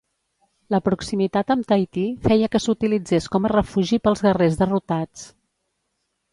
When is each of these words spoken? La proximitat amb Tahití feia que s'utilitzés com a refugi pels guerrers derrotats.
La 0.75 0.79
proximitat 0.87 1.53
amb 1.55 1.67
Tahití 1.73 2.07
feia 2.25 2.49
que 2.57 2.63
s'utilitzés 2.65 3.29
com 3.37 3.47
a 3.47 3.53
refugi 3.55 4.03
pels 4.09 4.27
guerrers 4.29 4.61
derrotats. 4.65 5.31